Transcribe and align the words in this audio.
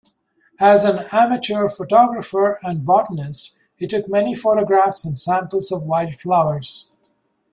As 0.59 0.83
an 0.83 1.05
amateur 1.11 1.69
photographer 1.69 2.57
and 2.63 2.83
botanist 2.83 3.59
he 3.75 3.85
took 3.85 4.07
many 4.09 4.33
photographs 4.33 5.05
and 5.05 5.19
samples 5.19 5.71
of 5.71 5.83
wildflowers. 5.83 6.97